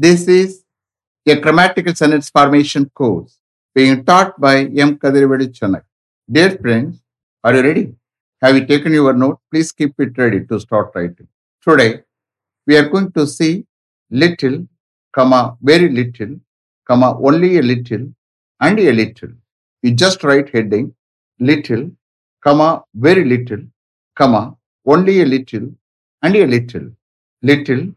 This 0.00 0.28
is 0.28 0.62
a 1.26 1.34
grammatical 1.40 1.92
sentence 1.92 2.30
formation 2.30 2.88
course 2.90 3.36
being 3.74 4.04
taught 4.04 4.40
by 4.40 4.58
M. 4.84 4.96
Kadirvedi 4.96 5.48
Chennai. 5.48 5.82
Dear 6.30 6.50
friends, 6.56 7.02
are 7.42 7.56
you 7.56 7.62
ready? 7.62 7.94
Have 8.40 8.54
you 8.54 8.64
taken 8.64 8.92
your 8.92 9.12
note? 9.12 9.40
Please 9.50 9.72
keep 9.72 9.98
it 9.98 10.16
ready 10.16 10.46
to 10.46 10.60
start 10.60 10.92
writing. 10.94 11.26
Today, 11.66 12.04
we 12.68 12.76
are 12.76 12.88
going 12.88 13.10
to 13.10 13.26
see 13.26 13.66
little, 14.08 14.68
comma, 15.12 15.56
very 15.60 15.88
little, 15.88 16.36
comma, 16.86 17.18
only 17.20 17.58
a 17.58 17.62
little, 17.62 18.06
and 18.60 18.78
a 18.78 18.92
little. 18.92 19.30
You 19.82 19.96
just 19.96 20.22
write 20.22 20.50
heading, 20.50 20.94
little, 21.40 21.90
comma, 22.40 22.84
very 22.94 23.24
little, 23.24 23.64
comma, 24.14 24.56
only 24.86 25.22
a 25.22 25.26
little, 25.26 25.68
and 26.22 26.36
a 26.36 26.46
little. 26.46 26.88
Little, 27.42 27.88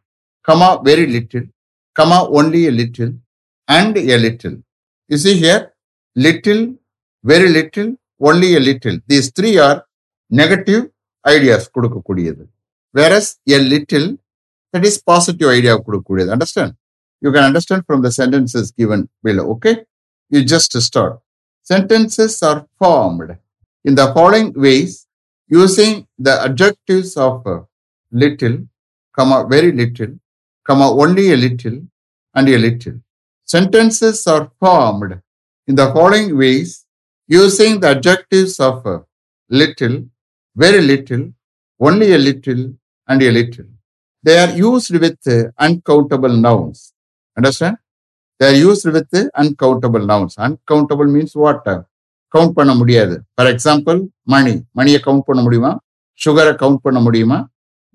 comma, 0.43 0.81
very 0.83 1.05
little, 1.05 1.43
comma, 2.00 2.28
only 2.30 2.66
a 2.66 2.70
little, 2.70 3.12
and 3.68 3.96
a 3.96 4.18
little. 4.18 4.56
You 5.08 5.18
see 5.18 5.34
here, 5.34 5.74
little, 6.16 6.74
very 7.24 7.48
little, 7.48 7.96
only 8.20 8.56
a 8.56 8.60
little. 8.60 8.98
These 9.06 9.30
three 9.30 9.58
are 9.58 9.78
negative 10.30 10.82
ideas 11.34 11.62
கொடுக்கக்கூடியது 11.74 12.42
whereas 12.96 13.26
a 13.56 13.60
little 13.72 14.06
that 14.72 14.84
is 14.88 14.96
positive 15.12 15.48
idea 15.58 15.74
கொடுக்கக்கூடியது 15.86 16.30
understand 16.36 16.72
you 17.24 17.30
can 17.34 17.44
understand 17.50 17.82
from 17.88 18.00
the 18.06 18.12
sentences 18.20 18.66
given 18.80 19.00
below 19.26 19.44
okay 19.54 19.74
you 20.34 20.40
just 20.54 20.72
start 20.88 21.14
sentences 21.72 22.34
are 22.48 22.60
formed 22.80 23.30
in 23.88 23.94
the 24.00 24.06
following 24.16 24.48
ways 24.64 24.92
using 25.60 25.92
the 26.26 26.34
adjectives 26.46 27.10
of 27.26 27.34
uh, 27.54 27.58
little 28.22 28.56
comma 29.16 29.38
very 29.54 29.70
little 29.80 30.12
comma 30.68 30.86
only 31.02 31.26
a 31.36 31.38
little 31.46 31.76
and 32.35 32.47
a 32.49 32.59
little 32.65 32.97
sentences 33.53 34.19
are 34.33 34.45
formed 34.59 35.13
in 35.67 35.75
the 35.81 35.87
following 35.95 36.29
ways 36.41 36.71
using 37.39 37.73
the 37.83 37.89
adjectives 37.95 38.55
of 38.59 38.75
uh, 38.85 38.99
little 39.61 39.95
very 40.55 40.81
little, 40.81 41.31
only 41.79 42.13
a 42.13 42.17
little, 42.17 42.73
and 43.07 43.21
a 43.21 43.31
little. 43.31 43.65
They 44.23 44.37
are 44.37 44.53
used 44.69 44.93
with 45.03 45.19
uh, 45.27 45.49
uncountable 45.57 46.35
nouns. 46.47 46.93
Understand? 47.37 47.77
They 48.39 48.47
are 48.51 48.59
used 48.69 48.85
with 48.85 49.07
uh, 49.13 49.29
uncountable 49.35 50.05
nouns. 50.05 50.37
Uncountable 50.37 51.05
means 51.05 51.35
what? 51.35 51.63
Count 52.35 52.53
பண்ண 52.57 52.73
முடியாது 52.73 53.15
for 53.33 53.47
example 53.53 53.97
money 54.33 54.53
மணியை 54.71 54.99
count 55.05 55.25
பண்ண 55.29 55.41
முடியுமா 55.41 55.71
சுகரை 56.23 56.53
count 56.61 56.83
பண்ண 56.85 56.99
முடியுமா 56.99 57.37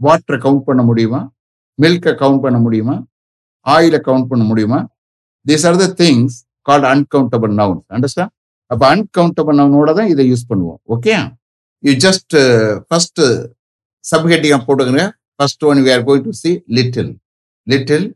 வாட்டரை 0.06 0.38
count 0.44 0.64
பண்ண 0.68 0.82
முடியுமா 0.82 1.20
மில்கை 1.82 2.12
கவுண்ட் 2.22 2.42
பண்ண 2.42 2.58
முடியுமா 2.64 2.96
ஆயில 3.74 3.96
கவுண்ட் 4.06 4.28
பண்ண 4.30 4.42
முடியுமா? 4.50 4.80
These 5.46 5.64
are 5.68 5.78
the 5.82 5.86
things 6.02 6.36
called 6.68 6.88
uncountable 6.92 7.52
noun 7.60 7.80
understand 7.96 8.32
அப்போ 8.70 8.84
அன்கவுண்டபிள் 8.94 9.58
நவுனோட 9.60 9.90
தான் 9.98 10.10
இதை 10.12 10.24
யூஸ் 10.30 10.48
பண்ணுவோம். 10.50 10.80
ஓகே 10.94 11.14
யூ 11.84 11.92
ஜஸ்ட் 12.06 12.34
ஃபர்ஸ்ட் 12.88 13.22
சப்ஹெட்டிங்காக 14.04 14.62
போட்டுக்கிறங்க 14.66 15.06
first 15.36 15.64
one 15.70 15.80
we 15.86 15.90
are 15.96 16.04
going 16.08 16.26
to 16.28 16.34
see 16.42 16.50
little 16.78 17.12
little 17.72 18.06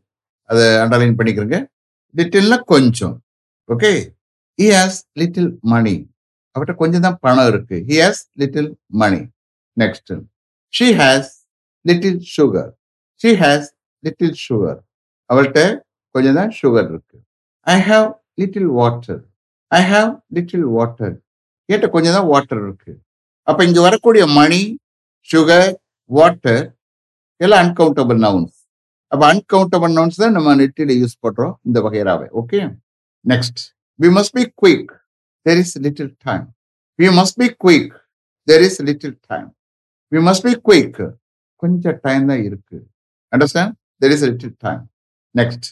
அதை 0.49 0.65
அண்டர்லைன் 0.83 1.17
பண்ணிக்கிறங்க 1.19 1.57
லிட்டில்னா 2.15 2.57
கொஞ்சம். 2.73 3.15
Okay 3.69 3.91
he 4.59 4.67
has 4.77 4.97
little 5.21 5.49
money 5.73 5.95
அவர்கிட்ட 6.55 6.73
கொஞ்சம் 6.81 7.03
தான் 7.05 7.17
பணம் 7.25 7.49
இருக்கு. 7.51 7.77
He 7.89 7.97
has 8.03 8.21
little 8.41 8.69
money 9.01 9.21
next 9.77 10.11
she 10.73 10.87
has 11.01 11.29
little 11.85 12.19
sugar 12.35 12.71
she 13.21 13.29
has 13.43 13.67
little 14.03 14.35
sugar 14.45 14.79
அவள்கிட்ட 15.31 15.61
கொஞ்சம் 16.15 16.37
தான் 16.39 16.51
சுகர் 16.59 16.87
இருக்கு. 16.91 17.17
I 17.67 17.77
have 17.89 18.07
little 18.41 18.69
water 18.79 19.21
I 19.71 19.81
have 19.91 20.09
little 20.37 20.67
water 20.77 21.15
கேட்ட 21.69 21.85
கொஞ்சம் 21.95 22.15
தான் 22.17 22.29
வாட்டர் 22.33 22.61
இருக்கு. 22.65 22.91
அப்ப 23.47 23.59
இங்க 23.67 23.79
வரக்கூடிய 23.87 24.23
மணி 24.39 24.61
சுகர் 25.29 25.69
வாட்டர் 26.09 26.63
எல்லாம் 27.41 27.61
அன்கவுண்டபிள் 27.65 28.19
நவுன்ஸ் 28.25 28.57
அப்ப 29.11 29.21
அன்கவுண்டபிள் 29.33 29.93
நவுன்ஸ் 29.97 30.21
தான் 30.23 30.35
நம்ம 30.37 30.55
நெட்டில 30.61 30.95
யூஸ் 31.01 31.15
பண்றோம் 31.25 31.53
இந்த 31.67 31.79
வகைராவை 31.85 32.27
okay 32.41 32.59
next 33.25 33.61
we 33.99 34.09
must 34.17 34.35
be 34.37 34.43
quick 34.61 34.91
there 35.45 35.59
is 35.63 35.75
little 35.85 36.11
time 36.27 36.45
we 36.99 37.09
must 37.19 37.37
be 37.41 37.47
quick 37.65 37.93
there 38.47 38.63
is 38.67 38.79
little 38.89 39.17
time 39.29 39.49
we 40.11 40.21
must 40.27 40.45
be 40.47 40.53
quick 40.69 41.01
கொஞ்சம் 41.63 41.99
டைம் 42.05 42.23
தான் 42.31 42.43
இருக்கு. 42.47 42.77
Understand 43.33 43.73
there 44.01 44.13
is 44.15 44.25
little 44.29 44.55
time 44.65 44.81
next 45.35 45.67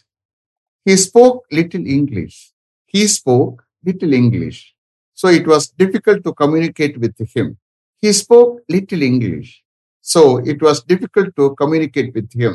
he 0.85 0.95
spoke 1.05 1.39
little 1.59 1.87
English 1.97 2.39
he 2.93 3.03
spoke 3.17 3.55
little 3.87 4.17
English 4.23 4.61
so 5.17 5.27
it 5.37 5.45
was 5.51 5.63
difficult 5.81 6.19
to 6.25 6.31
communicate 6.41 6.93
with 7.03 7.17
him. 7.33 7.47
He 8.03 8.09
spoke 8.19 8.51
little 8.73 9.01
English, 9.09 9.49
so 10.05 10.21
it 10.51 10.59
was 10.67 10.77
difficult 10.91 11.29
to 11.39 11.45
communicate 11.61 12.11
with 12.17 12.29
him. 12.41 12.53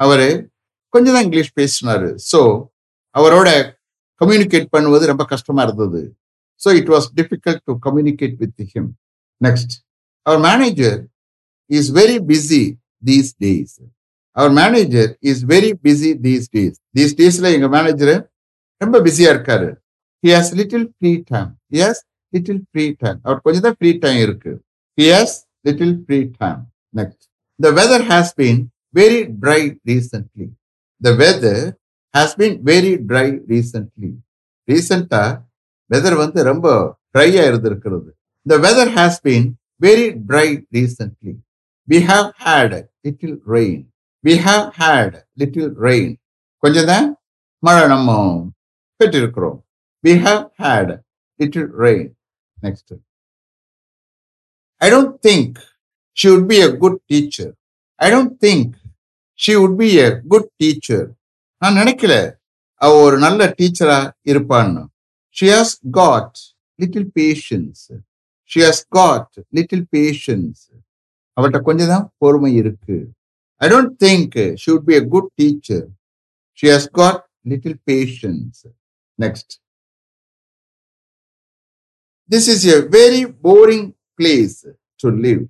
அவரு 0.00 0.26
கொஞ்சம் 0.94 1.14
தான் 1.16 1.26
English 1.26 1.52
பேசினாரு. 1.60 2.08
So 2.30 2.40
அவரோட 3.14 3.48
communicate 4.20 4.66
பண்ணுவது 4.76 5.10
ரொம்ப 5.12 5.24
கஷ்டமா 5.32 5.62
இருந்தது. 5.66 6.02
So 6.60 6.68
it 6.80 6.90
was 6.94 7.06
difficult 7.20 7.62
to 7.68 7.74
communicate 7.86 8.34
with 8.42 8.60
him 8.72 8.90
next 9.40 9.74
our 10.26 10.42
manager 10.48 10.98
is 11.70 11.90
very 12.00 12.18
busy 12.32 12.62
these 13.10 13.30
days 13.44 13.76
our 14.36 14.52
manager 14.56 15.10
is 15.30 15.42
very 15.52 15.70
busy 15.84 16.10
these 16.24 16.46
days 16.54 16.76
these 16.96 17.14
டேஸ்ல 17.18 17.48
எங்க 17.56 17.68
மேனேஜர் 17.68 18.12
ரொம்ப 18.80 18.98
பிஸியா 19.06 19.30
இருக்காரு 19.34 19.68
he 20.24 20.30
has 20.34 20.52
little 20.60 20.86
free 20.92 21.12
time 21.30 21.50
has 21.80 22.02
little 22.32 22.62
free 22.66 22.84
time 23.02 23.18
அவர் 23.26 23.40
கொஞ்சம் 23.44 23.66
தான் 23.66 23.76
free 23.78 23.90
time 24.04 24.20
இருக்கு 24.26 24.52
he 24.98 25.06
has 25.12 25.36
little 25.68 25.96
free 26.04 26.20
time 26.40 26.60
next 26.94 27.24
the 27.60 27.72
weather 27.78 28.06
has 28.10 28.32
been 28.38 28.60
very 28.94 29.20
dry 29.42 29.60
recently 29.88 30.46
the 31.00 31.12
weather 31.20 31.66
has 32.14 32.34
been 32.38 32.56
very 32.68 32.92
dry 33.10 33.26
recently 33.50 34.10
ரீசண்டா 34.68 35.22
weather 35.90 36.16
வந்து 36.16 36.40
ரொம்ப 36.44 36.66
ட்ரையா 37.14 37.44
இருந்திருக்கிறது 37.50 38.10
the 38.46 38.58
weather 38.64 38.92
has 38.96 39.20
been 39.24 39.46
very 39.80 40.06
dry 40.28 40.48
recently 40.76 41.34
we 41.88 41.98
have 42.10 42.26
had 42.42 42.74
little 43.06 43.36
rain 43.54 43.82
we 44.24 44.34
have 44.44 44.64
had 44.78 45.14
little 45.40 45.70
rain 45.84 46.12
கொஞ்சம் 46.62 46.88
தான் 46.90 47.06
மழை 47.62 47.84
நம்ம 47.88 48.10
பெற்றிருக்கிறோம் 49.00 49.58
we 50.04 50.12
have 50.24 50.42
had 50.60 50.92
little 51.40 51.70
rain 51.84 52.10
next 52.58 52.92
I 54.80 54.88
don't 54.90 55.14
think 55.26 55.56
she 56.16 56.28
would 56.30 56.46
be 56.50 56.58
a 56.60 56.68
good 56.82 57.00
teacher 57.12 57.52
I 58.00 58.08
don't 58.10 58.34
think 58.44 58.74
she 59.38 59.54
would 59.62 59.78
be 59.78 59.88
a 60.00 60.08
good 60.32 60.50
teacher 60.56 61.06
நான் 61.62 61.78
நினைக்கல 61.80 62.14
அவ 62.80 62.92
ஒரு 63.04 63.16
நல்ல 63.18 63.46
டீச்சரா 63.58 63.98
இருப்பான்னு 64.30 64.82
she 65.36 65.48
has 65.52 65.74
got 65.94 66.38
little 66.78 67.08
patience 67.16 67.82
she 68.50 68.60
has 68.60 68.82
got 68.96 69.34
little 69.56 69.86
patience 69.92 70.62
அவட்ட 71.36 71.58
கொஞ்சம் 71.62 71.92
தான் 71.92 72.06
பொறுமை 72.18 72.50
இருக்கு 72.60 72.96
I 73.60 73.68
don't 73.68 73.98
think 73.98 74.34
she 74.56 74.70
would 74.72 74.86
be 74.86 74.96
a 74.96 75.04
good 75.04 75.24
teacher. 75.36 75.82
She 76.58 76.68
has 76.68 76.86
got 76.90 77.16
little 77.44 77.74
patience. 77.86 78.64
Next. 79.18 79.60
This 82.30 82.48
is 82.48 82.60
a 82.68 82.86
very 82.88 83.24
boring 83.26 83.94
place 84.18 84.64
to 85.00 85.10
live. 85.10 85.42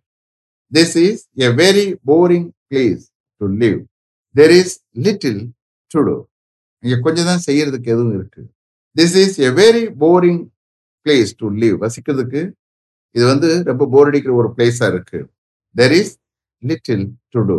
This 0.72 0.96
is 0.98 1.26
a 1.38 1.52
very 1.52 1.94
boring 2.02 2.52
place 2.70 3.10
to 3.40 3.46
live. 3.46 3.86
There 4.34 4.50
is 4.52 4.68
little 4.96 5.40
to 5.90 6.00
do. 6.04 6.16
இங்க 6.82 6.96
கொஞ்சம் 7.04 7.28
தான் 7.30 7.42
செய்யறதுக்கு 7.46 7.92
எதுவும் 7.94 8.14
இருக்கு 8.18 8.42
this 8.96 9.16
is 9.22 9.34
a 9.46 9.50
very 9.58 9.82
boring 10.02 10.40
place 11.06 11.32
to 11.40 11.48
live 11.62 11.76
வசிக்கிறதுக்கு 11.82 12.42
இது 13.14 13.24
வந்து 13.32 13.50
ரொம்ப 13.70 13.86
bore 13.94 14.08
அடிக்கிற 14.10 14.32
ஒரு 14.40 14.48
பிளேஸா 14.56 14.86
இருக்கு 14.92 15.18
there 15.74 15.94
is 16.00 16.12
little 16.62 17.04
to 17.34 17.42
do 17.50 17.58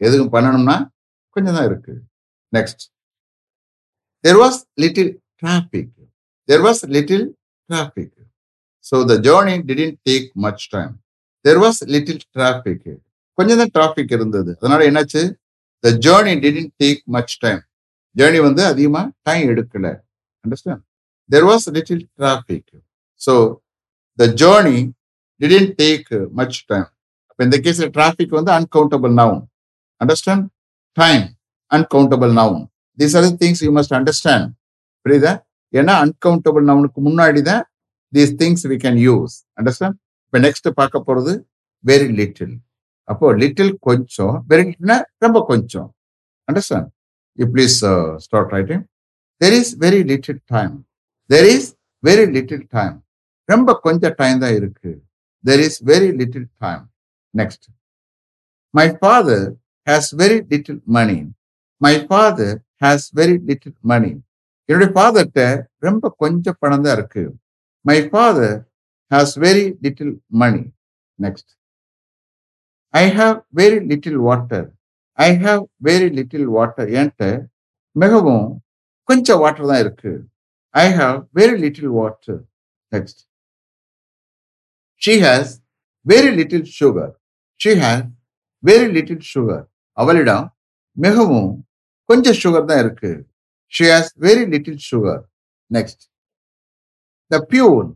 எதுவும் 0.00 0.32
பண்ணணும்னா 0.34 0.76
கொஞ்சம் 1.36 1.56
தான் 1.56 1.68
இருக்கு. 1.70 1.92
Next 2.52 2.82
there 4.24 4.38
was 4.42 4.60
little 4.82 5.12
traffic 5.42 5.90
there 6.48 6.64
was 6.66 6.82
little 6.96 7.26
traffic 7.70 8.14
so 8.84 8.96
the 9.10 9.14
journey 9.26 9.54
didn't 9.68 9.98
take 10.08 10.28
much 10.44 10.64
time 10.74 10.92
there 11.44 11.60
was 11.64 11.80
little 11.94 12.22
traffic 12.36 12.88
கொஞ்சம் 13.38 13.60
தான் 13.60 13.72
டிராபிக் 13.76 14.12
இருந்தது. 14.16 14.50
அதனால 14.60 14.80
என்னாச்சு? 14.88 15.20
The 15.84 15.90
journey 16.04 16.32
didn't 16.44 16.72
take 16.82 17.02
much 17.16 17.34
time 17.44 17.60
journey 18.16 18.38
வந்து 18.46 18.62
அதிகமா 18.64 19.02
டைம் 19.22 19.44
எடுக்கல. 19.52 19.86
Understand 20.44 20.82
there 21.30 21.46
was 21.50 21.66
little 21.76 22.02
traffic 22.18 22.70
so 23.20 23.34
the 24.18 24.26
journey 24.42 24.76
didn't 25.40 25.72
take 25.80 26.08
much 26.40 26.58
time 26.70 26.88
அப்போ 27.28 27.42
இந்த 27.46 27.56
கேஸ்ல 27.64 27.88
டிராபிக் 27.96 28.34
வந்து 28.38 28.52
uncountable 28.56 29.12
noun 29.20 29.42
understand 30.00 30.44
time 30.96 31.24
uncountable 31.70 32.32
noun 32.40 32.64
these 32.98 33.14
are 33.18 33.26
things 33.42 33.62
you 33.66 33.70
must 33.78 33.94
understand 33.98 34.46
புரியுதா? 35.06 35.32
ஏன்னா 35.74 35.94
uncountable 36.04 36.64
நவுனுக்கு 36.70 37.00
முன்னாடி 37.08 37.40
தான் 37.50 37.62
these 38.12 38.32
things 38.42 38.64
we 38.72 38.76
can 38.84 38.98
use 39.06 39.34
understand 39.60 39.96
இப்போ 40.26 40.38
நெக்ஸ்ட் 40.46 40.68
பார்க்க 40.80 41.06
போறது 41.08 41.32
வெரி 41.84 42.08
லிட்டில் 42.20 42.54
அப்போ 43.08 43.26
லிட்டில் 43.42 43.72
கொஞ்சம் 43.88 44.34
வெரி 44.50 44.62
லிட்டில்னா 44.68 44.96
ரொம்ப 45.24 45.38
கொஞ்சம். 45.50 45.88
Understand 46.48 46.88
you 47.38 47.46
please 47.54 47.76
start 48.24 48.50
writing 48.56 48.82
there 49.40 49.56
is 49.60 49.72
very 49.84 50.00
little 50.10 50.40
time 50.54 50.74
there 51.30 51.48
is 51.54 51.68
very 52.02 52.26
little 52.36 52.64
time 52.76 52.96
ரொம்ப 53.48 53.74
கொஞ்சம் 53.86 54.14
டைம் 54.20 54.38
தான் 54.44 54.54
இருக்கு. 54.58 54.90
There 55.44 55.62
is 55.66 55.78
very 55.90 56.10
little 56.20 56.48
time 56.64 56.82
next 57.34 57.66
my 58.74 58.86
father 58.98 59.46
has 59.88 60.10
very 60.20 60.38
little 60.52 60.80
money 60.96 61.18
my 61.80 61.94
father 62.06 62.56
has 62.84 63.06
very 63.18 63.36
little 63.50 63.76
money 63.82 64.10
என்னுடைய 64.68 64.90
ஃபாதர்கிட்ட 64.96 65.42
ரொம்ப 65.78 66.04
கொஞ்சம் 66.22 66.58
பணம் 66.58 66.84
தான் 66.86 66.96
இருக்கு. 66.98 67.22
My 67.84 67.98
father 68.10 68.56
has 69.10 69.34
very 69.44 69.66
little 69.84 70.14
money 70.42 70.62
next 71.18 71.50
I 72.94 73.04
have 73.10 73.36
very 73.54 73.78
little 73.90 74.18
water 74.26 74.66
I 75.18 75.30
have 75.44 75.62
very 75.82 76.08
little 76.18 76.48
water 76.56 76.90
என்கிட்ட 76.98 77.24
மிகவும் 77.96 78.48
கொஞ்சம் 79.08 79.40
வாட்டர் 79.40 79.70
தான் 79.70 79.82
இருக்கு. 79.84 80.12
I 80.74 80.86
have 80.92 81.16
very 81.34 81.56
little 81.64 81.90
water 81.98 82.40
next 82.92 83.20
she 85.02 85.14
has 85.24 85.50
very 86.06 86.30
little 86.38 86.66
sugar 86.78 87.14
she 87.60 87.72
has 87.84 88.06
very 88.62 88.86
little 88.96 89.24
sugar 89.32 89.66
அவளிடம் 89.98 90.44
மிகவும் 90.96 91.50
கொஞ்சம் 92.08 92.38
sugar 92.42 92.68
தான் 92.70 92.80
இருக்கு 92.84 93.10
she 93.72 93.86
has 93.94 94.10
very 94.26 94.44
little 94.54 94.80
sugar 94.88 95.22
next 95.70 96.02
the 97.30 97.38
peon 97.52 97.88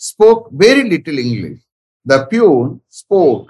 spoke 0.00 0.44
very 0.64 0.84
little 0.92 1.20
English 1.26 1.62
the 2.06 2.18
peon 2.32 2.70
spoke 3.00 3.46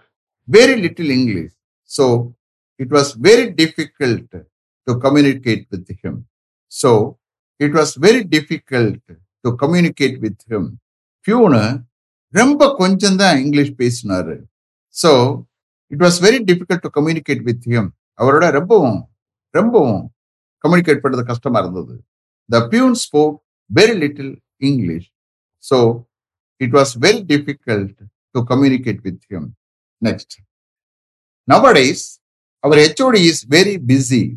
very 0.48 0.76
little 0.84 1.12
English 1.18 1.54
so 1.90 2.06
it 2.80 2.90
was 2.90 3.14
very 3.18 3.52
difficult 3.52 4.30
to 4.86 4.92
communicate 4.96 5.66
with 5.70 5.88
him. 6.00 6.14
So 6.72 7.18
it 7.60 7.72
was 7.72 7.94
very 7.96 8.22
difficult 8.26 8.98
to 9.44 9.50
communicate 9.54 10.16
with 10.20 10.38
him. 10.50 10.64
Peon 11.26 11.62
ரொம்ப 12.34 12.62
கொஞ்சம் 12.80 13.16
தான் 13.16 13.38
English 13.44 13.72
பேசினாரு 13.80 14.36
so 14.96 15.10
it 15.86 16.00
was 16.00 16.18
very 16.26 16.38
difficult 16.50 16.84
to 16.86 16.90
communicate 16.98 17.42
with 17.42 17.64
him 17.72 17.88
அவரோட 18.20 18.50
ரொம்பவும் 18.50 19.10
ரொம்பவும் 19.50 20.14
communicate 20.64 21.02
பண்ணுறது 21.02 21.22
கஷ்டமா 21.22 21.58
இருந்தது. 21.58 22.04
The 22.50 22.68
peon 22.68 22.92
spoke 22.92 23.42
very 23.74 23.94
little 23.98 24.42
English 24.56 25.12
so 25.70 26.06
it 26.56 26.72
was 26.72 26.92
very 27.00 27.20
difficult 27.32 27.98
to 28.30 28.40
communicate 28.44 29.00
with 29.00 29.22
him 29.28 29.48
next 30.02 30.34
nowadays 31.44 32.18
our 32.58 32.78
HOD 32.78 33.20
is 33.24 33.46
very 33.48 33.76
busy 33.86 34.36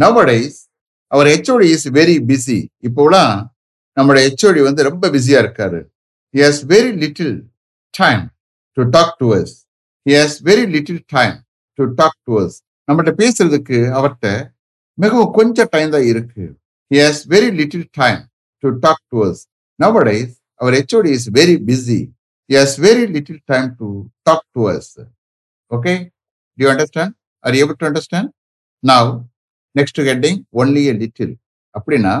nowadays 0.00 0.58
our 1.06 1.26
HOD 1.26 1.68
is 1.76 1.88
very 1.88 2.16
busy 2.30 2.68
இப்போலாம் 2.82 3.52
நம்மளோட 3.96 4.20
HOD 4.26 4.62
வந்து 4.62 4.82
ரொம்ப 4.82 5.08
பிஸியா 5.08 5.38
இருக்காரு. 5.44 5.80
He 6.34 6.40
has 6.46 6.58
very 6.66 6.92
little 7.02 7.34
time 7.90 8.22
to 8.72 8.82
talk 8.82 9.16
to 9.16 9.34
us 9.34 9.63
he 10.06 10.12
has 10.14 10.36
very 10.48 10.64
little 10.74 11.02
time 11.12 11.34
to 11.78 11.84
talk 12.00 12.18
to 12.26 12.34
us 12.40 12.56
நம்மகிட்ட 12.88 13.12
பேசுறதுக்கு 13.20 13.78
அவர்கிட்ட 13.96 14.28
மிகவும் 14.98 15.30
கொஞ்சம் 15.32 15.70
டைம் 15.74 15.90
தான் 15.90 16.06
இருக்கு 16.12 16.44
he 16.90 16.98
has 16.98 17.22
very 17.32 17.48
little 17.60 17.86
time 18.00 18.20
to 18.62 18.70
talk 18.84 19.04
to 19.12 19.20
us 19.28 19.40
nowadays 19.78 20.32
our 20.60 20.74
HOD 20.78 21.12
is 21.16 21.28
very 21.38 21.56
busy 21.68 22.00
he 22.50 22.56
has 22.56 22.76
very 22.84 23.04
little 23.14 23.40
time 23.52 23.68
to 23.80 23.88
talk 24.26 24.46
to 24.56 24.64
us 24.72 24.90
okay 25.70 25.94
to 26.58 26.66
understand 26.72 27.14
are 27.44 27.56
able 27.60 27.76
to 27.76 27.86
understand 27.90 28.30
now 28.82 29.10
next 29.74 30.00
getting 30.08 30.40
only 30.54 30.82
a 30.86 30.96
little 31.02 31.34
அப்படின்னா 31.74 32.14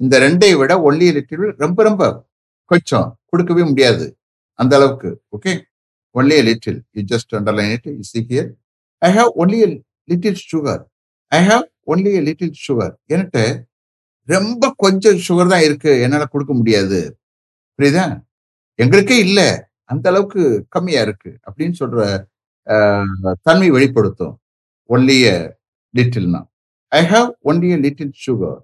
இந்த 0.00 0.14
ரெண்டை 0.18 0.50
விட 0.60 0.72
only 0.86 1.06
little 1.16 1.46
ரொம்ப 1.58 1.82
ரொம்ப 1.82 2.02
கொஞ்சம் 2.70 3.08
கொடுக்கவே 3.26 3.64
முடியாது 3.68 4.06
அந்த 4.58 4.72
அளவுக்கு 4.78 5.10
okay 5.32 5.52
only 6.18 6.38
little 6.48 6.78
you 6.96 7.02
just 7.12 7.32
underline 7.38 7.72
it 7.76 7.88
is 8.00 8.10
see 8.14 8.20
here 8.30 8.50
I 9.02 9.10
have 9.18 9.30
only 9.42 9.60
little 10.10 10.40
sugar 10.50 10.82
I 11.32 11.40
have 11.48 11.64
only 11.92 12.12
little 12.28 12.54
sugar 12.66 12.94
என்கிட்ட 13.12 13.40
ரொம்ப 14.28 14.64
கொஞ்சம் 14.76 15.18
சுகர் 15.26 15.52
தான் 15.52 15.64
இருக்கு. 15.66 15.90
என்னால் 16.04 16.32
கொடுக்க 16.32 16.52
முடியாது. 16.54 17.00
புரியுதா? 17.78 18.04
எங்களுக்கே 18.78 19.16
இல்லை. 19.26 19.48
அந்த 19.92 20.06
அளவுக்கு 20.10 20.42
கம்மியா 20.68 21.00
இருக்கு. 21.06 21.30
அப்படின்னு 21.46 21.76
சொல்ற 21.80 21.98
தன்மை 23.46 23.68
வெளிப்படுத்தும். 23.70 24.34
Only 24.90 25.18
லிட்டில்னா 25.94 26.40
I 26.92 27.02
have 27.12 27.28
only 27.50 27.70
little 27.84 28.14
sugar 28.24 28.58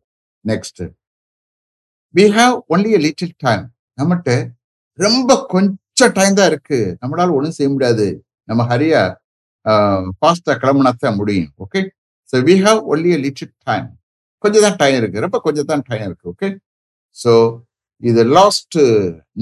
next 0.44 0.82
we 2.14 2.25
have 2.38 2.56
only 2.75 2.93
little 3.06 3.34
time 3.44 3.64
நம்மகிட்ட 4.00 4.32
ரொம்ப 4.99 5.31
கொஞ்சம் 5.49 5.81
டைம் 6.19 6.39
தான் 6.39 6.50
இருக்கு. 6.53 6.79
நம்மளால 7.03 7.35
ஒன்றும் 7.39 7.56
செய்ய 7.59 7.69
முடியாது. 7.75 8.06
நம்ம 8.50 8.62
ஹரியா 8.71 9.00
ஃபாஸ்டா 10.21 10.53
கிளம்புனா 10.62 10.93
தான் 11.05 11.19
முடியும். 11.21 11.50
Okay 11.65 11.81
so 12.31 12.37
we 12.49 12.55
have 12.65 12.79
only 12.93 13.11
little 13.25 13.53
time 13.69 13.89
கொஞ்சம் 14.44 14.65
தான் 14.67 14.79
டைம் 14.83 14.97
இருக்கு. 15.00 15.23
ரொம்ப 15.25 15.39
கொஞ்சம் 15.47 15.69
தான் 15.73 15.85
டைம் 15.91 16.05
இருக்கு. 16.09 16.27
ஓகே 16.33 16.49
ஸோ 17.17 17.33
இது 18.03 18.21
லாஸ்ட் 18.39 18.79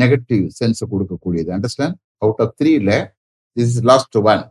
நெகட்டிவ் 0.02 0.44
சென்ஸ் 0.58 0.82
கொடுக்கக்கூடியது. 0.92 1.50
அண்டர்ஸ்டாண்ட் 1.56 1.96
அவுட் 2.24 2.42
ஆஃப் 2.44 2.52
த்ரீல 2.60 2.90
is 3.56 3.78
last 3.90 4.18
one 4.32 4.42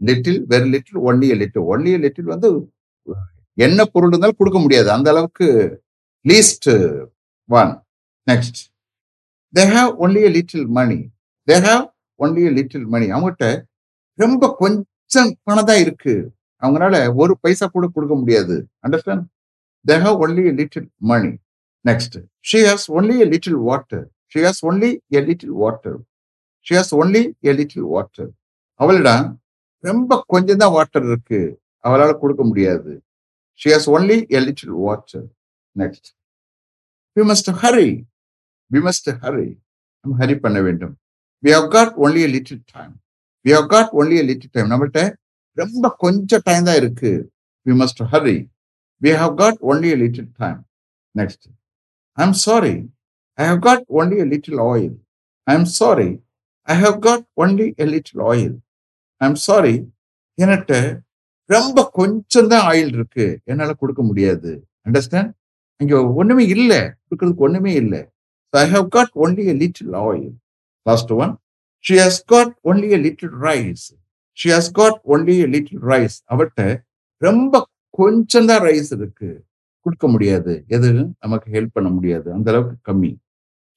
little 0.00 0.38
very 0.52 0.68
little 0.76 1.00
only 1.08 1.28
little 1.42 1.66
only 1.72 1.92
little 2.04 2.30
வந்து 2.34 2.48
என்ன 3.58 3.80
பொருள் 3.92 4.10
இருந்தாலும் 4.12 4.40
கொடுக்க 4.40 4.58
முடியாது. 4.64 4.88
அந்த 4.96 5.08
அளவுக்கு 5.12 5.46
least 6.24 6.70
one 7.48 7.72
next 8.26 8.60
they 9.54 9.64
have 9.74 9.90
only 10.04 10.22
little 10.38 10.66
money 10.78 10.98
they 11.48 11.56
have 11.66 11.84
only 12.20 12.44
little 12.58 12.86
money 12.94 13.06
அவங்ககிட்ட 13.14 13.46
ரொம்ப 14.18 14.42
கொஞ்சம் 14.62 15.30
பணம் 15.46 15.68
தான் 15.70 15.80
இருக்கு. 15.84 16.14
அவங்களால 16.62 16.96
ஒரு 17.22 17.32
பைசா 17.42 17.66
கூட 17.74 17.86
கொடுக்க 17.96 18.14
முடியாது. 18.20 18.56
Understand 18.84 19.24
they 19.84 19.96
have 20.04 20.22
only 20.24 20.44
little 20.60 20.88
money 21.10 21.32
next 21.88 22.16
she 22.50 22.60
has 22.68 22.86
only 22.98 23.16
a 23.24 23.28
little 23.34 23.58
water 23.68 24.06
she 24.32 24.40
has 24.46 24.62
only 24.68 24.90
a 25.18 25.22
little 25.28 25.54
water 25.62 25.98
she 26.66 26.74
has 26.78 26.94
only 27.00 27.22
a 27.50 27.54
little 27.60 27.86
water 27.94 28.30
அவளிடம் 28.80 29.26
ரொம்ப 29.84 30.12
கொஞ்சம் 30.32 30.60
தான் 30.62 30.74
வாட்டர் 30.76 31.04
இருக்கு. 31.10 31.40
அவளால 31.86 32.12
கொடுக்க 32.22 32.42
முடியாது. 32.50 32.92
She 33.60 33.68
has 33.74 33.88
only 33.96 34.16
a 34.38 34.40
little 34.46 34.74
water 34.86 35.26
next 35.76 36.08
we 37.16 37.24
must 37.30 37.50
hurry 37.62 37.88
we 38.70 38.80
must 38.88 39.10
hurry 39.22 39.48
நம்ம 40.04 40.16
hurry 40.22 40.34
பண்ண 40.44 40.58
வேண்டும். 40.66 40.94
We 41.42 41.50
have 41.56 41.68
got 41.68 41.94
only 42.04 42.20
a 42.26 42.30
little 42.36 42.62
time 42.72 42.92
we 43.44 43.52
have 43.56 43.68
got 43.74 43.90
only 44.00 44.16
a 44.22 44.24
little 44.30 44.52
time 44.54 44.70
நம்மள்கிட்ட 44.72 45.02
ரொம்ப 45.58 45.88
கொஞ்சம் 46.04 46.44
டைம் 46.44 46.66
தான் 46.68 46.78
இருக்கு. 46.82 47.10
We 47.66 47.74
must 47.82 48.02
hurry 48.12 48.36
we 49.02 49.10
have 49.22 49.34
got 49.40 49.58
only 49.70 49.88
a 49.94 49.98
little 50.04 50.28
time 50.42 50.58
next 51.14 51.46
I 52.18 52.22
am 52.26 52.36
sorry 52.46 52.74
I 53.38 53.46
have 53.48 53.60
got 53.66 53.84
only 53.98 54.16
a 54.24 54.26
little 54.32 54.60
oil 54.70 54.94
I 55.46 55.54
am 55.58 55.68
sorry 55.80 56.08
I 56.68 56.76
have 56.84 56.98
got 57.06 57.24
only 57.42 57.66
a 57.84 57.86
little 57.94 58.22
oil 58.30 58.54
I 59.20 59.26
am 59.28 59.40
sorry 59.48 59.74
என்கிட்ட 60.38 60.74
ரொம்ப 61.50 61.78
கொஞ்சம் 61.98 62.48
தான் 62.52 62.64
oil 62.70 62.92
இருக்கு. 62.96 63.26
என்னால 63.44 63.72
கொடுக்க 63.80 64.00
முடியாது. 64.02 64.50
Understand 64.86 65.30
இங்க 65.80 65.94
ஒண்ணுமே 66.20 66.44
இல்லை. 66.54 66.78
கொடுக்கறதுக்கு 67.04 67.46
ஒண்ணுமே 67.48 67.72
இல்லை. 67.82 68.00
I 68.54 68.64
have 68.74 68.88
got 68.96 69.12
only 69.24 69.44
a 69.52 69.54
little 69.62 69.94
oil 70.02 70.32
last 70.86 71.12
one 71.22 71.32
she 71.84 71.96
has 72.06 72.22
got 72.32 72.52
only 72.70 72.88
a 72.98 73.00
little 73.06 73.34
rice 73.46 73.86
she 74.38 74.48
has 74.56 74.72
got 74.78 74.98
only 75.14 75.36
a 75.46 75.48
little 75.56 75.82
rice 75.92 76.16
அவட்ட 76.34 76.60
ரொம்ப 77.22 77.52
கொஞ்சம் 77.98 78.48
தான் 78.50 78.62
ரைஸ் 78.68 78.90
இருக்கு. 78.98 79.28
கொடுக்க 79.86 80.06
முடியாது. 80.14 80.52
எது 80.76 80.88
நமக்கு 81.24 81.48
ஹெல்ப் 81.56 81.74
பண்ண 81.76 81.88
முடியாது. 81.96 82.28
அந்த 82.36 82.48
அளவுக்கு 82.52 82.76
கம்மி. 82.88 83.12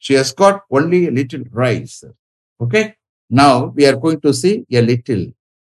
She 0.04 0.14
has 0.20 0.34
got 0.42 0.60
only 0.78 1.00
a 1.10 1.12
little 1.20 1.46
rice 1.62 2.00
okay 2.62 2.82
now 3.32 3.60
we 3.78 3.84
are 3.90 4.00
going 4.04 4.22
to 4.26 4.32
see 4.42 4.52
a 4.80 4.82
little 4.90 5.26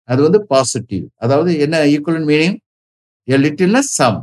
அது 0.09 0.21
வந்து 0.27 0.41
பாசிட்டிவ் 0.53 1.05
அதாவது 1.25 1.51
என்ன 1.65 1.83
ஈக்குவல் 1.95 2.25
மீனிங் 2.31 2.57
எ 3.29 3.39
லிட்டில்னா 3.45 3.83
சம் 3.99 4.21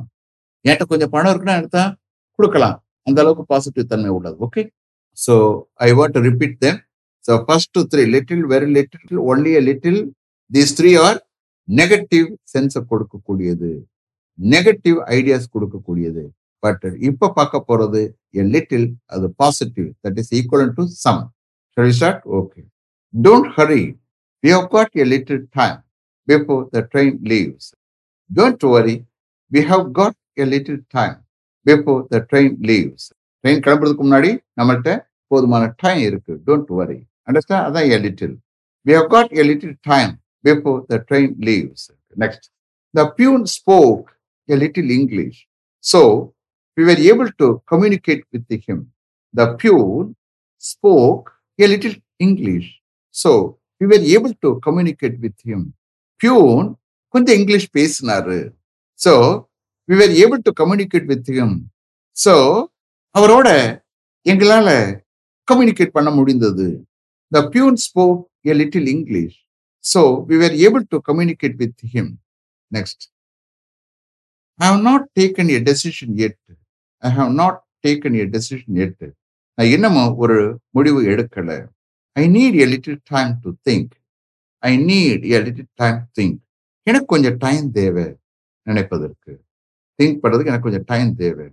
என்கிட்ட 0.65 0.85
கொஞ்சம் 0.91 1.11
பணம் 1.15 1.31
இருக்குன்னா 1.33 1.57
எடுத்தா 1.61 1.83
கொடுக்கலாம். 2.39 2.77
அந்த 3.07 3.17
அளவுக்கு 3.23 3.43
பாசிட்டிவ் 3.53 3.91
தன்மை 3.91 4.11
உள்ளது. 4.17 4.37
Okay 4.45 4.61
so 5.17 5.33
I 5.87 5.89
want 5.99 6.15
to 6.17 6.23
repeat 6.29 6.57
then 6.65 6.79
So 7.27 7.33
first 7.47 7.69
to 7.75 7.81
three 7.91 8.03
little 8.15 8.43
very 8.51 8.67
little, 8.75 9.17
only 9.31 9.51
a 9.59 9.61
little 9.69 10.01
these 10.51 10.73
three 10.77 10.91
are 11.05 11.17
negative 11.67 12.27
சென்ஸை 12.51 12.81
கொடுக்கக்கூடியது. 12.91 13.69
நெகட்டிவ் 14.39 14.99
ஐடியாஸ் 15.17 15.47
கொடுக்கக்கூடியது. 15.55 16.23
பட் 16.63 16.85
இப்ப 17.09 17.31
பார்க்க 17.37 17.59
போறது 17.69 18.01
எ 18.41 18.43
லிட்டில் 18.53 18.87
அது 19.15 19.27
positive 19.41 19.89
that 20.05 20.19
is 20.21 20.31
equal 20.39 20.71
to 20.77 20.85
some 21.03 21.21
start 21.97 22.23
okay 22.39 22.61
don't 23.13 23.49
hurry 23.57 23.83
we 24.43 24.51
have 24.55 24.69
got 24.75 24.95
a 25.03 25.07
little 25.13 25.43
time 25.59 25.77
before 26.27 26.63
the 26.75 26.85
train 26.93 27.17
leaves 27.33 27.67
don't 28.29 28.65
leaves. 28.77 28.95
We 29.51 29.63
have 29.73 29.85
got 29.99 30.17
a 30.43 30.47
little 30.53 30.81
time 30.97 31.17
before 31.65 32.01
the 32.13 32.23
train 32.31 32.57
leaves 32.69 33.07
train 33.43 33.61
கிளம்புறதுக்கு 33.67 34.07
முன்னாடி 34.07 34.31
நம்மள்கிட்ட 34.59 34.91
போதுமான 35.31 35.63
time 35.83 36.01
இருக்கு. 36.09 36.33
Don't 36.47 36.73
வரி 36.79 36.99
understand 37.27 37.65
அதான் 37.67 37.89
a 37.97 37.99
little 38.05 38.33
we 38.85 38.93
have 38.97 39.09
got 39.15 39.27
a 39.41 39.43
little 39.51 39.73
time 39.91 40.11
before 40.43 40.79
the 40.91 40.99
train 41.09 41.29
leaves 41.47 41.81
next 42.23 42.43
the 42.93 43.05
peon 43.17 43.41
spoke 43.57 44.05
a 44.49 44.57
little 44.63 44.89
english 44.99 45.37
so 45.83 46.01
we 46.77 46.83
were 46.89 47.01
able 47.11 47.29
to 47.41 47.47
communicate 47.71 48.23
with 48.33 48.49
him 48.67 48.79
the 49.33 49.47
peon 49.61 50.03
spoke 50.57 51.27
a 51.59 51.67
little 51.73 51.95
english 52.19 52.67
so 53.11 53.31
we 53.81 53.87
were 53.91 54.03
able 54.17 54.33
to 54.45 54.59
communicate 54.67 55.17
with 55.25 55.37
him 55.49 55.61
peon 56.21 56.63
கொஞ்சம் 57.13 57.37
English 57.39 57.69
பேசினாரு 57.77 58.39
so 58.99 59.11
we 59.89 59.95
were 60.01 60.13
able 60.23 60.41
to 60.47 60.51
communicate 60.59 61.05
with 61.11 61.27
him 61.37 61.49
so 62.15 62.33
அவரோட 63.15 63.49
எங்களால 64.25 64.69
communicate 65.47 65.95
பண்ண 65.97 66.09
முடிந்தது 66.11 66.67
the 67.33 67.41
peon 67.51 67.75
spoke 67.87 68.21
a 68.45 68.53
little 68.61 68.87
english 68.95 69.35
so 69.79 69.99
we 70.29 70.37
were 70.37 70.55
able 70.67 70.83
to 70.91 70.97
communicate 71.01 71.55
with 71.57 71.75
him. 71.93 72.19
Next. 72.71 73.09
I 74.59 74.65
have 74.67 74.81
not 74.81 75.01
taken 75.15 75.49
a 75.49 75.59
decision 75.59 76.17
yet. 76.17 76.37
I 77.03 77.09
have 77.09 77.31
not 77.31 77.55
taken 77.83 78.15
a 78.15 78.25
decision 78.35 78.73
நான் 79.57 79.71
இன்னமும் 79.75 80.15
ஒரு 80.15 80.59
முடிவு 80.69 80.99
எடுக்கலை. 81.03 81.67
I 82.11 82.23
need 82.29 82.57
a 82.63 82.65
little 82.65 82.99
time 83.03 83.31
to 83.41 83.49
think 83.69 83.93
I 84.57 84.71
need 84.77 85.23
a 85.29 85.39
little 85.45 85.69
time 85.73 85.99
think 86.19 86.37
எனக்கு 86.83 87.05
கொஞ்சம் 87.05 87.37
time 87.37 87.71
தேவை 87.71 88.05
நினைப்பதற்கு. 88.65 89.31
Think 89.97 90.19
பண்ணுறதுக்கு 90.23 90.51
எனக்கு 90.51 90.67
கொஞ்சம் 90.69 90.83
டைம் 90.85 91.15
தேவை. 91.15 91.47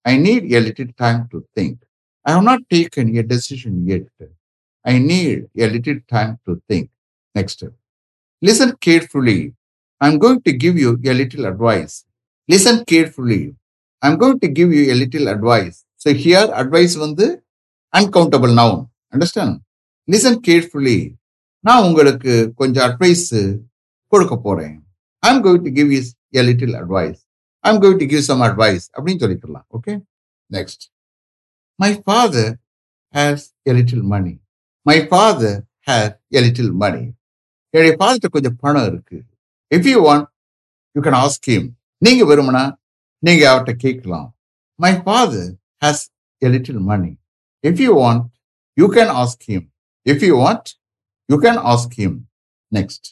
I 0.00 0.12
need 0.18 0.46
a 0.50 0.60
little 0.60 0.92
time 0.94 1.26
to 1.28 1.38
think 1.60 1.80
I 2.20 2.32
have 2.34 2.42
not 2.42 2.64
taken 2.74 3.10
a 3.14 3.22
decision 3.32 3.78
yet 3.86 4.30
I 4.84 4.94
need 5.10 5.42
a 5.64 5.68
little 5.74 6.00
time 6.14 6.32
to 6.48 6.54
think 6.70 6.88
next 7.34 7.64
listen 8.42 8.74
carefully 8.86 9.38
I 10.00 10.08
am 10.10 10.20
going 10.24 10.42
to 10.48 10.54
give 10.64 10.76
you 10.84 10.92
a 11.12 11.14
little 11.20 11.48
advice 11.52 11.96
listen 12.48 12.82
carefully 12.92 13.42
I 14.02 14.08
am 14.10 14.18
going 14.22 14.40
to 14.44 14.50
give 14.58 14.70
you 14.78 14.82
a 14.94 14.96
little 15.02 15.30
advice 15.34 15.78
so 16.04 16.14
here 16.24 16.50
advice 16.60 16.94
வந்து 17.06 17.26
uncountable 17.94 18.52
noun 18.60 18.82
understand 19.14 19.56
listen 20.08 20.38
carefully 20.48 20.98
நான் 21.64 21.84
உங்களுக்கு 21.86 22.32
கொஞ்சம் 22.60 22.84
advice 22.88 23.26
கொடுக்க 24.12 24.34
போறேன். 24.44 24.76
I 25.22 25.28
am 25.32 25.42
going 25.44 25.64
to 25.66 25.72
give 25.78 25.90
is 25.98 26.10
a 26.38 26.42
little 26.48 26.74
advice 26.80 27.18
I 27.64 27.70
am 27.72 27.80
going 27.82 28.00
to 28.02 28.06
give 28.12 28.22
some 28.28 28.42
advice 28.46 28.84
அப்படின்னு 28.96 29.22
சொல்லிக்கலாம். 29.24 29.66
Okay 29.76 29.92
next 30.50 30.84
my 31.78 31.90
father 32.04 32.52
has 33.14 33.44
a 33.70 33.74
little 33.78 34.04
money 34.14 34.34
my 34.86 34.96
father 35.08 35.58
has 35.88 36.14
a 36.36 36.40
little 36.44 36.72
money 36.82 37.02
என்னுடைய 37.74 37.94
ஃபாதர்கிட்ட 37.98 38.28
கொஞ்சம் 38.36 38.56
பணம் 38.62 38.86
இருக்கு. 38.90 39.18
If 39.74 39.88
you 39.92 39.98
want 40.06 40.26
you 40.96 41.00
can 41.06 41.18
ask 41.24 41.48
him 41.50 41.68
நீங்க 42.06 42.22
விரும்பினா 42.30 42.64
நீங்க 43.26 43.42
அவர்கிட்ட 43.50 43.74
கேட்கலாம். 43.84 44.28
My 44.82 44.92
father 45.04 45.50
has 45.84 46.04
a 46.42 46.50
little 46.54 46.80
money 46.90 47.12
if 47.64 47.80
you 47.86 47.92
want 48.02 48.26
you 48.80 48.86
can 48.96 49.12
ask 49.22 49.46
him 49.50 49.66
if 50.06 50.24
you 50.28 50.34
want 50.44 50.70
you 51.28 51.38
can 51.46 51.60
ask 51.72 51.96
him 52.00 52.18
next 52.72 53.08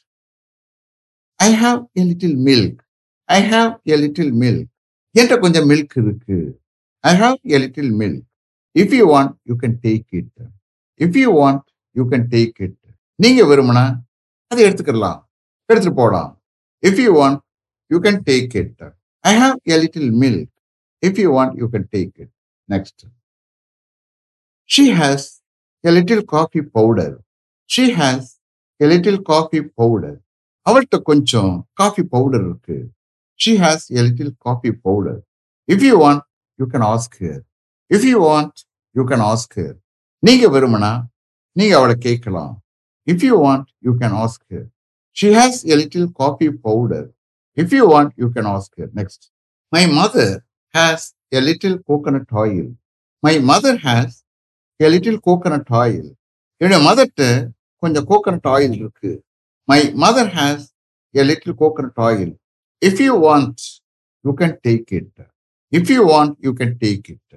I 1.41 1.49
have 1.65 1.81
a 2.01 2.05
little 2.11 2.39
milk 2.49 2.81
I 3.29 3.41
have 3.53 3.73
a 3.95 3.97
little 4.05 4.33
milk 4.43 4.69
என்கிட்ட 5.15 5.37
கொஞ்சம் 5.41 5.69
milk 5.71 5.95
இருக்கு. 6.03 6.39
I 7.05 7.13
have 7.21 7.37
a 7.55 7.59
little 7.65 7.93
milk 8.01 8.25
if 8.75 8.95
you 8.99 9.05
want 9.15 9.35
you 9.49 9.55
can 9.63 9.77
take 9.83 10.07
it 10.19 10.33
if 11.01 11.19
you 11.23 11.29
want 11.41 11.65
you 11.97 12.05
can 12.13 12.27
take 12.35 12.57
it 12.67 12.77
நீங்க 13.15 13.43
விரும்பினா 13.45 13.85
அதை 14.51 14.61
எடுத்துக்கலாம் 14.69 15.21
எடுத்துட்டு 15.71 15.97
போகலாம். 15.97 16.31
If 16.83 17.01
you 17.05 17.11
want 17.21 17.41
you 17.91 17.99
can 17.99 18.21
take 18.29 18.55
it 18.57 18.83
I 19.25 19.33
have 19.43 19.57
a 19.75 19.79
little 19.85 20.11
milk 20.23 20.53
if 21.03 21.19
you 21.23 21.29
want 21.39 21.55
you 21.61 21.67
can 21.73 21.89
take 21.95 22.13
it 22.23 22.33
next 22.69 23.03
she 24.71 24.85
has 25.01 25.27
a 25.85 25.91
little 25.91 26.25
coffee 26.35 26.61
powder 26.77 27.17
she 27.71 27.85
has 27.99 28.29
a 28.81 28.87
little 28.87 29.21
coffee 29.23 29.61
powder 29.81 30.19
அவள்கிட்ட 30.67 30.97
கொஞ்சம் 31.03 31.53
coffee 31.73 32.03
powder 32.03 32.45
இருக்கு. 32.45 32.79
She 33.41 33.53
has 33.57 33.85
a 33.99 34.03
little 34.07 34.33
coffee 34.39 34.71
powder 34.87 35.21
if 35.69 35.85
you 35.89 35.95
want 36.05 36.23
you 36.59 36.67
can 36.67 36.87
ask 36.93 37.17
her 37.21 37.43
if 37.91 38.07
you 38.11 38.17
want 38.29 38.59
you 38.97 39.05
can 39.05 39.25
ask 39.33 39.55
her 39.55 39.77
நீங்க 40.23 40.47
விரும்பினா 40.49 40.93
நீங்க 41.53 41.77
அவளை 41.77 41.95
கேட்கலாம். 41.95 42.53
If 43.07 43.25
you 43.29 43.35
want 43.47 43.69
you 43.81 43.93
can 44.01 44.17
ask 44.23 44.43
her 44.51 44.69
she 45.17 45.29
has 45.35 45.61
a 45.73 45.77
little 45.83 46.09
coffee 46.13 46.49
powder 46.67 47.09
if 47.57 47.73
you 47.73 47.85
want 47.93 48.13
you 48.17 48.27
can 48.35 48.49
ask 48.55 48.75
her 48.79 48.93
next 48.95 49.25
my 49.73 49.83
mother 49.99 50.37
has 50.75 51.07
a 51.29 51.41
little 51.41 51.79
coconut 51.89 52.33
oil 52.43 52.71
my 53.23 53.35
mother 53.51 53.81
has 53.87 54.17
a 54.81 54.89
little 54.89 55.21
coconut 55.27 55.73
oil 55.83 56.09
என்னுடைய 56.61 56.81
மதர்கிட்ட 56.89 57.25
கொஞ்சம் 57.83 58.07
coconut 58.11 58.49
oil 58.55 58.75
இருக்கு. 58.75 59.11
My 59.69 59.81
mother 60.05 60.31
has 60.35 60.67
a 61.15 61.23
little 61.23 61.57
coconut 61.63 62.01
oil 62.09 62.33
if 62.83 63.03
you 63.07 63.15
want 63.27 63.65
you 64.25 64.33
can 64.33 64.57
take 64.67 64.93
it 64.93 65.21
if 65.73 65.91
you 65.91 66.01
want 66.13 66.35
you 66.41 66.53
can 66.53 66.77
take 66.85 67.07
it 67.11 67.37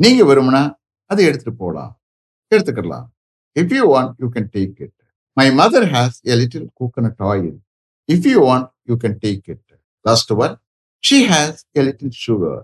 நீங்க 0.00 0.24
விரும்பினா 0.24 0.62
அதை 1.10 1.24
எடுத்துட்டு 1.24 1.54
போகலாம் 1.56 1.92
எடுத்துக்கலாம் 2.56 3.06
if 3.56 3.74
you 3.78 3.84
want 3.94 4.12
you 4.22 4.28
can 4.36 4.50
take 4.56 4.76
it 4.86 4.96
my 5.36 5.46
mother 5.60 5.86
has 5.94 6.18
a 6.32 6.36
little 6.42 6.66
coconut 6.80 7.22
oil 7.32 7.56
if 8.08 8.28
you 8.32 8.40
want 8.48 8.68
you 8.90 8.96
can 9.04 9.18
take 9.24 9.44
it 9.54 9.66
last 10.04 10.32
one 10.44 10.54
she 11.04 11.18
has 11.32 11.60
a 11.80 11.84
little 11.88 12.14
sugar 12.24 12.62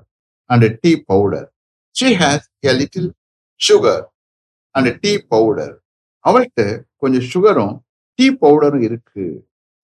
and 0.51 0.67
tea 0.85 0.93
powder 1.11 1.49
she 1.97 2.09
has 2.23 2.47
a 2.71 2.75
little 2.81 3.11
sugar 3.61 4.05
and 4.75 4.91
tea 5.05 5.13
powder 5.33 5.75
அவள்கிட்ட 6.25 6.63
கொஞ்சம் 6.97 7.27
சுகரும் 7.33 7.75
tea 8.19 8.27
பவுடரும் 8.43 8.85
இருக்கு. 8.89 9.25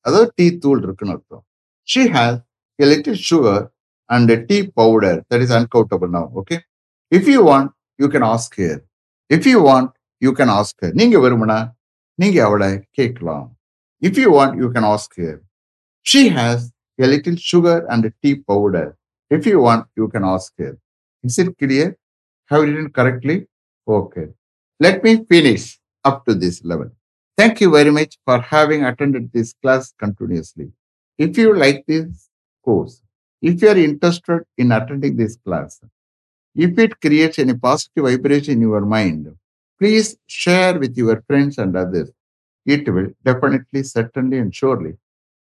அதாவது 0.05 0.29
tea 0.35 0.47
தூள் 0.59 0.81
இருக்குன்னு 0.83 1.15
அர்த்தம். 1.15 1.45
She 1.89 2.03
has 2.15 2.41
a 2.79 2.87
little 2.93 3.21
sugar 3.31 3.65
and 4.11 4.33
tea 4.49 4.59
powder 4.79 5.19
that 5.31 5.43
is 5.45 5.55
uncountable 5.59 6.11
now 6.17 6.29
okay 6.41 6.57
if 7.13 7.29
you 7.35 7.41
want 7.51 7.71
you 8.03 8.09
can 8.15 8.27
ask 8.33 8.57
her 8.61 8.81
if 9.31 9.49
you 9.53 9.59
want 9.69 9.94
you 10.24 10.32
can 10.40 10.54
ask 10.60 10.80
her 10.84 10.98
நீங்க 11.02 11.18
விரும்பினா 11.26 11.60
நீங்க 12.20 12.38
அவளை 12.48 12.72
கேட்கலாம் 13.00 13.48
if 14.02 14.20
you 14.24 14.30
want 14.40 14.58
you 14.64 14.70
can 14.76 14.90
ask 14.94 15.16
here 15.22 15.40
she 16.06 16.24
has 16.40 16.66
a 17.00 17.10
little 17.14 17.40
sugar 17.52 17.84
and 17.94 18.08
tea 18.24 18.34
powder 18.52 18.92
if 19.32 19.48
you 19.54 19.60
want 19.68 19.86
you 20.02 20.08
can 20.16 20.28
ask 20.34 20.56
here 20.62 20.78
is 21.24 21.40
it 21.44 21.54
clear 21.64 21.94
how 22.52 22.64
written 22.68 22.92
correctly 23.00 23.38
okay 23.88 24.26
let 24.80 25.04
me 25.04 25.26
finish 25.26 25.64
up 26.06 26.26
to 26.26 26.34
this 26.34 26.64
level. 26.64 26.90
Thank 27.38 27.60
you 27.62 27.70
very 27.70 27.92
much 27.92 28.18
for 28.26 28.40
having 28.42 28.86
attended 28.86 29.32
this 29.34 29.54
class 29.54 29.94
continuously. 29.98 30.72
If 31.20 31.38
you 31.38 31.54
like 31.56 31.86
this 31.86 32.30
course, 32.68 33.02
if 33.44 33.62
you 33.62 33.70
are 33.70 33.78
interested 33.78 34.42
in 34.58 34.72
attending 34.72 35.18
this 35.18 35.38
class, 35.38 35.82
if 36.56 36.78
it 36.78 37.00
creates 37.00 37.40
any 37.40 37.54
positive 37.56 38.06
vibration 38.06 38.54
in 38.54 38.62
your 38.62 38.82
mind, 38.82 39.28
please 39.79 40.17
share 40.27 40.79
with 40.79 40.97
your 40.97 41.23
friends 41.29 41.59
and 41.59 41.77
others. 41.77 42.11
It 42.67 42.89
will 42.93 43.09
definitely, 43.25 43.83
certainly, 43.85 44.39
and 44.39 44.55
surely 44.55 44.95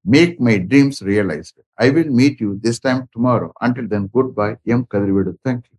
make 0.05 0.41
my 0.41 0.59
dreams 0.59 1.03
realized. 1.03 1.61
I 1.79 1.91
will 1.91 2.11
meet 2.21 2.41
you 2.41 2.59
this 2.63 2.81
time 2.81 3.09
tomorrow. 3.13 3.53
Until 3.61 3.89
then, 3.89 4.09
goodbye. 4.13 4.57
M. 4.69 4.87
Kadrivedu. 4.87 5.39
Thank 5.45 5.67
you. 5.73 5.79